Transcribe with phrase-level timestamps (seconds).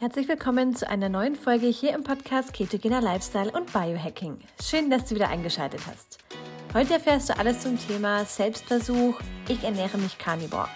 [0.00, 4.38] Herzlich willkommen zu einer neuen Folge hier im Podcast Ketogener Lifestyle und Biohacking.
[4.64, 6.16] Schön, dass du wieder eingeschaltet hast.
[6.72, 9.20] Heute erfährst du alles zum Thema Selbstversuch.
[9.46, 10.70] Ich ernähre mich Carnivore.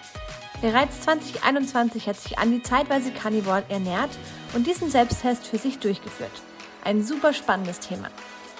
[0.60, 4.10] Bereits 2021 hat sich Andi zeitweise Carnivore ernährt
[4.54, 6.42] und diesen Selbsttest für sich durchgeführt.
[6.84, 8.10] Ein super spannendes Thema.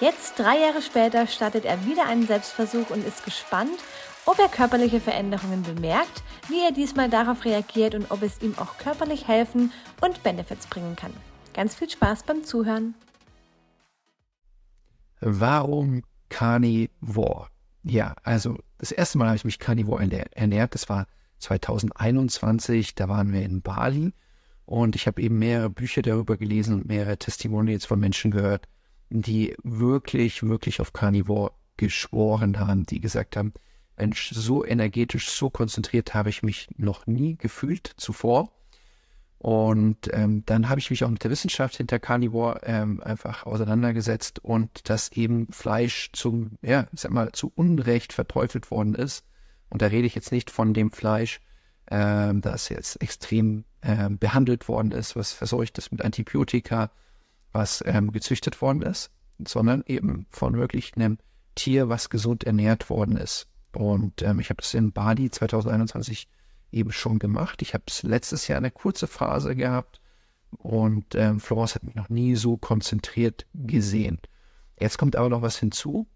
[0.01, 3.77] Jetzt, drei Jahre später, startet er wieder einen Selbstversuch und ist gespannt,
[4.25, 8.77] ob er körperliche Veränderungen bemerkt, wie er diesmal darauf reagiert und ob es ihm auch
[8.77, 9.71] körperlich helfen
[10.01, 11.13] und Benefits bringen kann.
[11.53, 12.95] Ganz viel Spaß beim Zuhören.
[15.21, 17.47] Warum Carnivore?
[17.83, 20.73] Ja, also das erste Mal habe ich mich Carnivore ernährt.
[20.73, 21.07] Das war
[21.39, 22.95] 2021.
[22.95, 24.13] Da waren wir in Bali
[24.65, 28.67] und ich habe eben mehrere Bücher darüber gelesen und mehrere Testimonials von Menschen gehört,
[29.09, 33.53] die wirklich, wirklich auf Carnivore geschworen haben, die gesagt haben,
[33.97, 38.51] Mensch, so energetisch, so konzentriert habe ich mich noch nie gefühlt zuvor.
[39.37, 44.39] Und ähm, dann habe ich mich auch mit der Wissenschaft hinter Carnivore ähm, einfach auseinandergesetzt
[44.39, 49.23] und dass eben Fleisch zum, ja, ich sag mal, zu Unrecht verteufelt worden ist.
[49.69, 51.41] Und da rede ich jetzt nicht von dem Fleisch,
[51.91, 56.89] ähm, das jetzt extrem ähm, behandelt worden ist, was verseucht ist mit Antibiotika,
[57.51, 59.11] was ähm, gezüchtet worden ist,
[59.45, 61.19] sondern eben von wirklich einem
[61.53, 63.47] Tier, was gesund ernährt worden ist.
[63.75, 66.27] Und ähm, ich habe das in Bali 2021
[66.71, 67.61] eben schon gemacht.
[67.61, 70.01] Ich habe es letztes Jahr eine kurze Phase gehabt
[70.57, 74.19] und ähm, Florence hat mich noch nie so konzentriert gesehen.
[74.79, 76.07] Jetzt kommt aber noch was hinzu,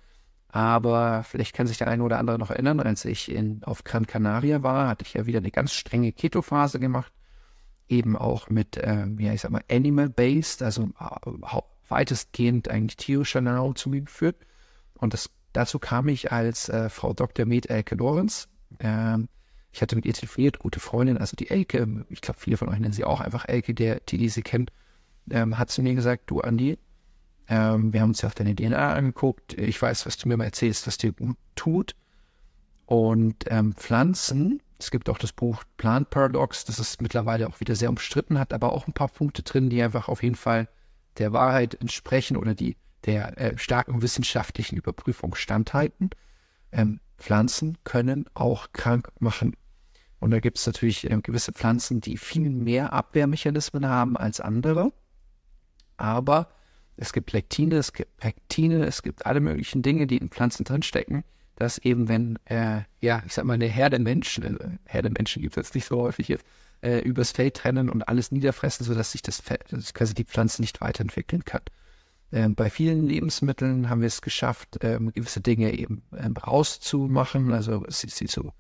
[0.50, 4.06] Aber vielleicht kann sich der eine oder andere noch erinnern, als ich in, auf Gran
[4.06, 7.12] Canaria war, hatte ich ja wieder eine ganz strenge Keto-Phase gemacht
[7.90, 13.76] eben auch mit, äh, ja, ich sag mal, animal-based, also äh, weitestgehend eigentlich tierischer Nahrung
[13.76, 14.38] zu mir geführt.
[14.96, 17.46] Und das, dazu kam ich als äh, Frau Dr.
[17.46, 18.48] Med Elke Lorenz.
[18.80, 19.28] Ähm,
[19.72, 22.80] ich hatte mit ihr telefoniert, gute Freundin, also die Elke, ich glaube, viele von euch
[22.80, 24.72] nennen sie auch einfach Elke, der, die, die sie kennt,
[25.32, 26.78] ähm, hat zu mir gesagt, du Andi,
[27.48, 30.46] ähm, wir haben uns ja auf deine DNA angeguckt, ich weiß, was du mir mal
[30.46, 31.96] erzählst, was dir gut tut.
[32.86, 37.76] Und ähm, Pflanzen es gibt auch das Buch Plant Paradox, das ist mittlerweile auch wieder
[37.76, 40.68] sehr umstritten, hat aber auch ein paar Punkte drin, die einfach auf jeden Fall
[41.18, 46.10] der Wahrheit entsprechen oder die der äh, starken wissenschaftlichen Überprüfung standhalten.
[46.72, 49.56] Ähm, Pflanzen können auch krank machen.
[50.20, 54.94] Und da gibt es natürlich äh, gewisse Pflanzen, die viel mehr Abwehrmechanismen haben als andere.
[55.98, 56.50] Aber
[56.96, 61.24] es gibt Lektine, es gibt Pektine, es gibt alle möglichen Dinge, die in Pflanzen drinstecken,
[61.56, 65.58] dass eben wenn, äh, ja, ich sag mal, eine Herde Menschen, äh, Herde Menschen gibt
[65.58, 66.46] es jetzt nicht so häufig jetzt,
[66.82, 70.62] äh, übers Feld trennen und alles niederfressen, sodass sich das Feld, dass quasi die Pflanze
[70.62, 71.62] nicht weiterentwickeln kann.
[72.32, 77.86] Ähm, bei vielen Lebensmitteln haben wir es geschafft, ähm, gewisse Dinge eben ähm, rauszumachen, also
[77.88, 78.52] sie, sie zu,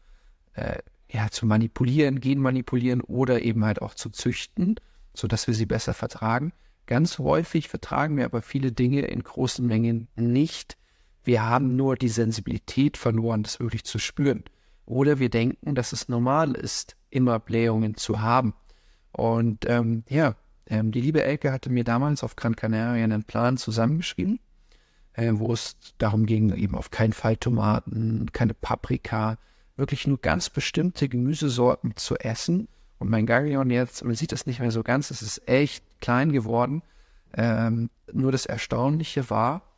[0.53, 0.77] äh,
[1.09, 4.75] ja, zu manipulieren, genmanipulieren oder eben halt auch zu züchten,
[5.15, 6.53] sodass wir sie besser vertragen.
[6.85, 10.77] Ganz häufig vertragen wir aber viele Dinge in großen Mengen nicht,
[11.23, 14.43] wir haben nur die Sensibilität verloren, das wirklich zu spüren.
[14.85, 18.53] Oder wir denken, dass es normal ist, immer Blähungen zu haben.
[19.11, 20.35] Und ähm, ja,
[20.67, 24.39] ähm, die liebe Elke hatte mir damals auf Gran Canaria einen Plan zusammengeschrieben,
[25.13, 29.37] äh, wo es darum ging, eben auf keinen Fall Tomaten, keine Paprika,
[29.75, 32.67] wirklich nur ganz bestimmte Gemüsesorten zu essen.
[32.99, 36.31] Und mein Garion jetzt, man sieht das nicht mehr so ganz, es ist echt klein
[36.31, 36.81] geworden.
[37.35, 39.72] Ähm, nur das Erstaunliche war,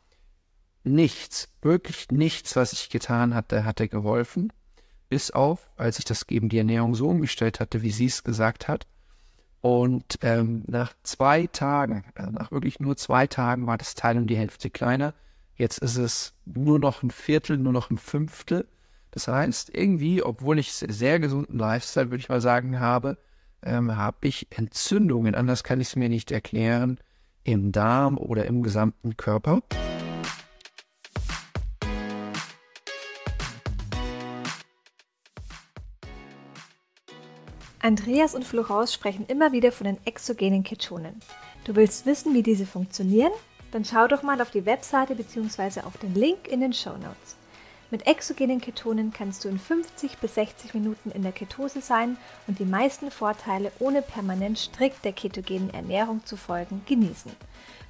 [0.86, 4.52] nichts, wirklich nichts, was ich getan hatte, hatte geholfen.
[5.08, 8.66] Bis auf, als ich das eben die Ernährung so umgestellt hatte, wie sie es gesagt
[8.68, 8.86] hat.
[9.60, 14.26] Und ähm, nach zwei Tagen, also nach wirklich nur zwei Tagen, war das Teil um
[14.26, 15.14] die Hälfte kleiner.
[15.56, 18.68] Jetzt ist es nur noch ein Viertel, nur noch ein Fünftel.
[19.10, 23.16] Das heißt, irgendwie, obwohl ich sehr gesunden Lifestyle, würde ich mal sagen, habe,
[23.62, 26.98] ähm, habe ich Entzündungen, anders kann ich es mir nicht erklären,
[27.42, 29.62] im Darm oder im gesamten Körper.
[37.86, 41.20] Andreas und Florence sprechen immer wieder von den exogenen Ketonen.
[41.62, 43.30] Du willst wissen, wie diese funktionieren?
[43.70, 45.82] Dann schau doch mal auf die Webseite bzw.
[45.82, 47.36] auf den Link in den Show Notes.
[47.92, 52.16] Mit exogenen Ketonen kannst du in 50 bis 60 Minuten in der Ketose sein
[52.48, 57.30] und die meisten Vorteile ohne permanent strikt der ketogenen Ernährung zu folgen genießen.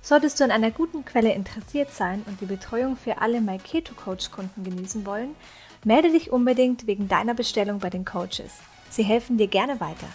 [0.02, 3.94] Solltest du an einer guten Quelle interessiert sein und die Betreuung für alle My Keto
[3.94, 5.34] Coach Kunden genießen wollen,
[5.84, 8.52] melde dich unbedingt wegen deiner Bestellung bei den Coaches.
[8.90, 10.06] Sie helfen dir gerne weiter.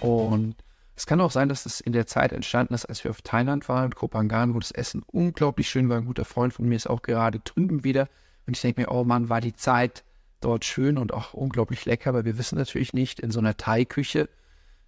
[0.00, 0.56] Und
[0.96, 3.68] es kann auch sein, dass es in der Zeit entstanden ist, als wir auf Thailand
[3.68, 5.96] waren, Kopangan, wo das Essen unglaublich schön war.
[5.96, 8.08] Ein guter Freund von mir ist auch gerade drüben wieder.
[8.46, 10.04] Und ich denke mir, oh Mann, war die Zeit
[10.40, 14.28] dort schön und auch unglaublich lecker, aber wir wissen natürlich nicht, in so einer Thai-Küche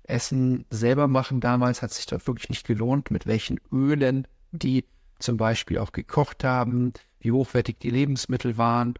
[0.08, 4.84] Essen selber machen damals hat sich dort wirklich nicht gelohnt, mit welchen Ölen die
[5.18, 8.94] zum Beispiel auch gekocht haben, wie hochwertig die Lebensmittel waren.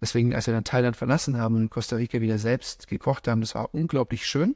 [0.00, 3.54] Deswegen, als wir dann Thailand verlassen haben und Costa Rica wieder selbst gekocht haben, das
[3.54, 4.54] war unglaublich schön.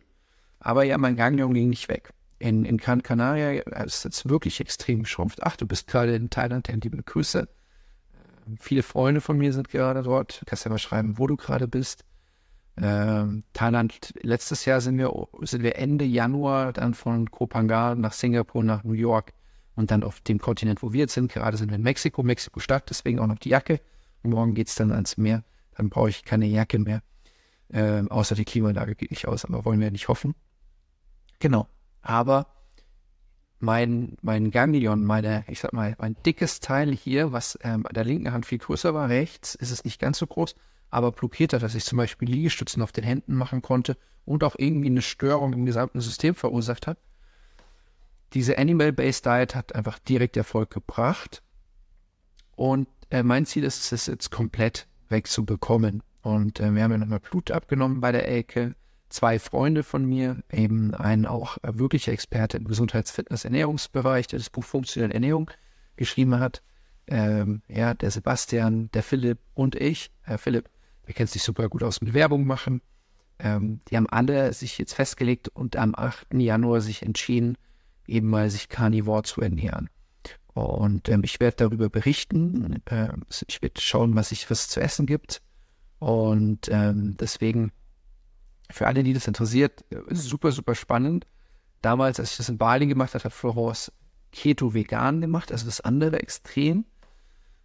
[0.61, 2.11] Aber ja, mein Ganglion ging nicht weg.
[2.39, 5.43] In, in Gran Canaria ist es wirklich extrem geschrumpft.
[5.43, 7.49] Ach, du bist gerade in Thailand, der liebe Grüße.
[8.47, 10.41] Ähm, viele Freunde von mir sind gerade dort.
[10.41, 12.05] Du kannst ja mal schreiben, wo du gerade bist.
[12.77, 15.12] Ähm, Thailand, letztes Jahr sind wir,
[15.43, 19.33] sind wir Ende Januar dann von Kopangan nach Singapur, nach New York
[19.75, 21.33] und dann auf dem Kontinent, wo wir jetzt sind.
[21.33, 23.81] Gerade sind wir in Mexiko, Mexiko-Stadt, deswegen auch noch die Jacke.
[24.30, 25.44] Morgen geht es dann ans Meer.
[25.76, 27.02] Dann brauche ich keine Jacke mehr.
[27.72, 30.34] Ähm, außer die Klimaanlage geht nicht aus, aber wollen wir nicht hoffen.
[31.38, 31.69] Genau.
[32.02, 32.46] Aber
[33.58, 38.04] mein, mein Ganglion, meine, ich sag mal, mein dickes Teil hier, was ähm, an der
[38.04, 40.54] linken Hand viel größer war, rechts ist es nicht ganz so groß,
[40.90, 44.56] aber blockiert hat, dass ich zum Beispiel Liegestützen auf den Händen machen konnte und auch
[44.58, 46.98] irgendwie eine Störung im gesamten System verursacht hat.
[48.34, 51.42] Diese Animal-Based Diet hat einfach direkt Erfolg gebracht.
[52.56, 56.03] Und äh, mein Ziel ist es jetzt komplett wegzubekommen.
[56.23, 58.75] Und äh, wir haben ja nochmal Blut abgenommen bei der Elke
[59.11, 64.49] zwei Freunde von mir, eben ein auch wirklicher Experte im Gesundheits-, Fitness-, Ernährungsbereich, der das
[64.49, 65.50] Buch Funktionelle Ernährung
[65.97, 66.62] geschrieben hat.
[67.06, 70.11] Ähm, ja, der Sebastian, der Philipp und ich.
[70.23, 70.70] Herr Philipp,
[71.05, 72.81] wir kennen sich super gut aus mit Werbung machen.
[73.38, 76.32] Ähm, die haben alle sich jetzt festgelegt und am 8.
[76.32, 77.58] Januar sich entschieden,
[78.06, 79.91] eben mal sich Carnivore zu ernähren.
[80.54, 82.82] Und ähm, ich werde darüber berichten.
[82.87, 83.08] Äh,
[83.49, 85.40] ich werde schauen, was es was zu essen gibt.
[85.99, 87.72] Und ähm, deswegen
[88.70, 91.26] für alle, die das interessiert, ist super, super spannend.
[91.81, 93.93] Damals, als ich das in Bali gemacht habe, hat Florence
[94.31, 96.87] Keto vegan gemacht, also das andere Extrem.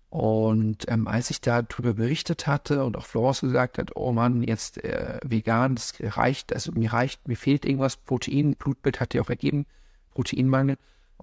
[0.09, 4.83] Und ähm, als ich darüber berichtet hatte und auch Florence gesagt hat, oh Mann, jetzt
[4.83, 9.29] äh, vegan, das reicht, also mir reicht, mir fehlt irgendwas, Protein, Blutbild hat ja auch
[9.29, 9.65] ergeben,
[10.11, 10.77] Proteinmangel,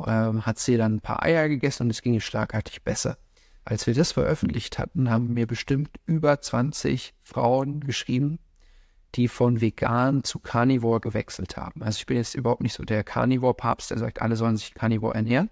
[0.06, 3.18] ähm, hat sie dann ein paar Eier gegessen und es ging ihr schlagartig besser.
[3.64, 8.38] Als wir das veröffentlicht hatten, haben mir bestimmt über 20 Frauen geschrieben,
[9.14, 11.82] die von vegan zu Carnivore gewechselt haben.
[11.82, 15.14] Also ich bin jetzt überhaupt nicht so der Carnivore-Papst, der sagt, alle sollen sich Carnivore
[15.14, 15.50] ernähren.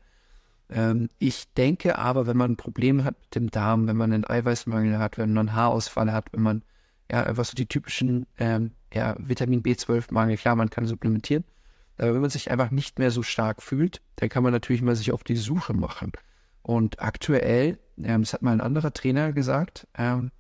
[0.69, 4.99] Ähm, ich denke aber, wenn man Probleme hat mit dem Darm, wenn man einen Eiweißmangel
[4.99, 6.63] hat, wenn man einen Haarausfall hat, wenn man
[7.11, 11.45] ja einfach so die typischen ähm, ja, Vitamin B12-Mangel, klar, man kann supplementieren,
[12.03, 14.97] aber wenn man sich einfach nicht mehr so stark fühlt, dann kann man natürlich mal
[14.97, 16.13] sich auf die Suche machen.
[16.63, 20.33] Und aktuell, ähm, das hat mal ein anderer Trainer gesagt, ähm,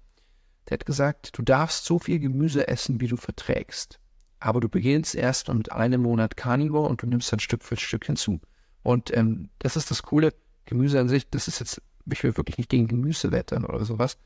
[0.69, 4.01] der hat gesagt, du darfst so viel Gemüse essen, wie du verträgst.
[4.41, 8.07] Aber du beginnst erst mit einem Monat Carnivore und du nimmst dann Stück für Stück
[8.07, 8.41] hinzu.
[8.83, 10.35] Und ähm, das ist das Coole.
[10.65, 14.19] Gemüse an sich, das ist jetzt, ich will wirklich nicht gegen Gemüse wettern oder sowas.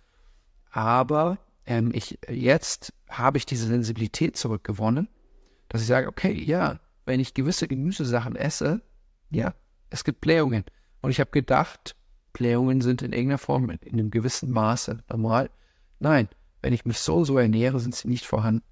[0.70, 5.08] Aber ähm, ich, jetzt habe ich diese Sensibilität zurückgewonnen,
[5.68, 8.82] dass ich sage, okay, ja, wenn ich gewisse Gemüsesachen esse,
[9.30, 9.54] ja,
[9.90, 10.64] es gibt Blähungen.
[11.00, 11.96] Und ich habe gedacht,
[12.32, 15.50] Blähungen sind in irgendeiner Form in einem gewissen Maße normal.
[16.00, 16.28] Nein,
[16.60, 18.64] wenn ich mich so so ernähre, sind sie nicht vorhanden.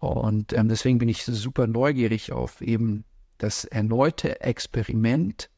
[0.00, 3.04] Und ähm, deswegen bin ich super neugierig auf eben
[3.38, 5.50] das erneute Experiment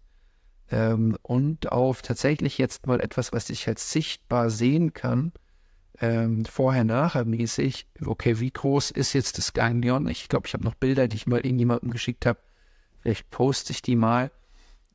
[0.71, 5.33] ähm, und auf tatsächlich jetzt mal etwas, was ich als sichtbar sehen kann,
[6.01, 7.87] ähm, vorher-nachher mäßig.
[8.05, 10.09] Okay, wie groß ist jetzt das Ganglion?
[10.09, 12.39] Ich glaube, ich habe noch Bilder, die ich mal irgendjemandem geschickt habe.
[13.01, 14.31] Vielleicht poste ich die mal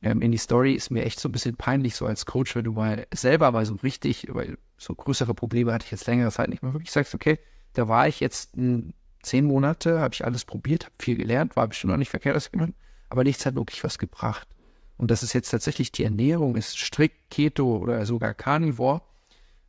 [0.02, 0.74] ähm, in die Story.
[0.74, 3.66] Ist mir echt so ein bisschen peinlich, so als Coach, wenn du mal selber mal
[3.66, 7.14] so richtig, weil so größere Probleme hatte ich jetzt längere Zeit nicht mehr, wirklich sagst,
[7.14, 7.38] okay,
[7.74, 11.66] da war ich jetzt ein, zehn Monate, habe ich alles probiert, habe viel gelernt, war
[11.68, 12.74] bestimmt noch nicht verkehrt ausgegangen,
[13.08, 14.48] aber nichts hat wirklich was gebracht.
[14.96, 19.02] Und das ist jetzt tatsächlich die Ernährung, ist strikt Keto oder sogar Carnivore,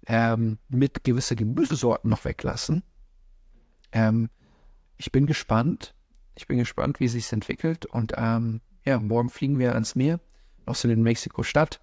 [0.08, 2.84] ähm, mit gewisse Gemüsesorten noch weglassen.
[3.91, 4.29] Ähm,
[4.98, 5.94] ich bin gespannt.
[6.36, 7.86] Ich bin gespannt, wie sich es entwickelt.
[7.86, 10.20] Und ähm, ja, morgen fliegen wir ans Meer,
[10.72, 11.82] so in Mexiko-Stadt.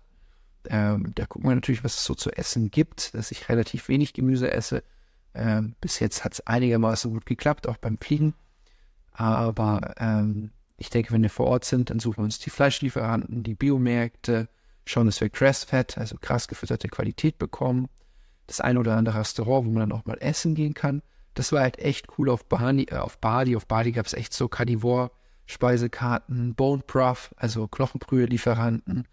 [0.68, 4.12] Ähm, da gucken wir natürlich, was es so zu essen gibt, dass ich relativ wenig
[4.12, 4.82] Gemüse esse.
[5.35, 8.35] Ähm, bis jetzt hat es einigermaßen gut geklappt, auch beim Fliegen.
[9.12, 13.42] Aber ähm, ich denke, wenn wir vor Ort sind, dann suchen wir uns die Fleischlieferanten,
[13.42, 14.49] die Biomärkte,
[14.85, 17.88] schauen, dass wir Grass-Fed, also krass gefütterte Qualität bekommen.
[18.46, 21.02] Das ein oder andere Restaurant, wo man dann auch mal essen gehen kann.
[21.34, 22.86] Das war halt echt cool auf Bali.
[22.90, 29.06] Äh, auf Bali, auf Bali gab es echt so Carnivore-Speisekarten, Bone Broth, also Knochenbrühe-Lieferanten.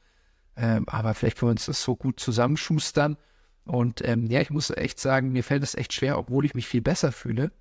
[0.56, 3.18] Ähm, aber vielleicht können wir uns das so gut zusammenschustern.
[3.66, 6.68] Und ähm, ja, ich muss echt sagen, mir fällt es echt schwer, obwohl ich mich
[6.68, 7.52] viel besser fühle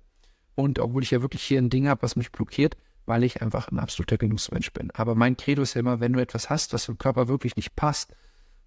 [0.55, 3.69] und obwohl ich ja wirklich hier ein Ding habe, was mich blockiert, weil ich einfach
[3.69, 4.91] ein absoluter Genussmensch bin.
[4.91, 7.75] Aber mein Credo ist ja immer, wenn du etwas hast, was im Körper wirklich nicht
[7.75, 8.13] passt,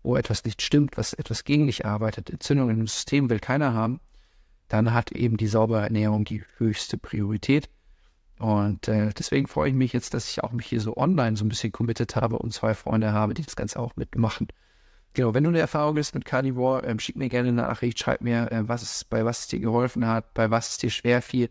[0.06, 4.00] wo etwas nicht stimmt, was etwas gegen dich arbeitet, Entzündungen im System will keiner haben,
[4.68, 7.68] dann hat eben die saubere Ernährung die höchste Priorität.
[8.38, 11.44] Und äh, deswegen freue ich mich jetzt, dass ich auch mich hier so online so
[11.44, 14.48] ein bisschen committed habe und zwei Freunde habe, die das Ganze auch mitmachen.
[15.14, 18.20] Genau, wenn du eine Erfahrung hast mit Carnivore, ähm, schick mir gerne eine Nachricht, schreib
[18.20, 21.22] mir, äh, was es, bei was es dir geholfen hat, bei was es dir schwer
[21.22, 21.50] fiel.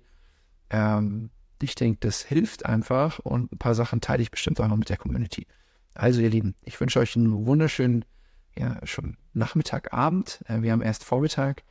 [0.69, 1.29] Ähm,
[1.61, 4.89] ich denke, das hilft einfach und ein paar Sachen teile ich bestimmt auch noch mit
[4.89, 5.47] der Community.
[5.93, 8.05] Also, ihr Lieben, ich wünsche euch einen wunderschönen,
[8.57, 10.39] ja, schon Nachmittag, Abend.
[10.47, 11.63] Äh, wir haben erst Vormittag.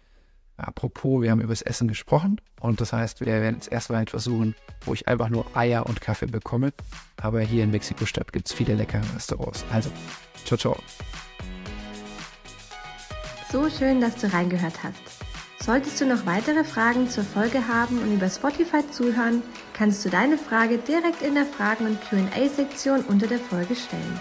[0.57, 4.25] Apropos, wir haben über das Essen gesprochen und das heißt, wir werden jetzt erstmal etwas
[4.25, 6.73] suchen, wo ich einfach nur Eier und Kaffee bekomme.
[7.17, 9.65] Aber hier in Mexiko-Stadt gibt es viele leckere Restaurants.
[9.73, 9.91] Also,
[10.45, 10.77] ciao, ciao.
[13.51, 15.25] So schön, dass du reingehört hast.
[15.61, 20.37] Solltest du noch weitere Fragen zur Folge haben und über Spotify zuhören, kannst du deine
[20.39, 24.21] Frage direkt in der Fragen- und QA-Sektion unter der Folge stellen.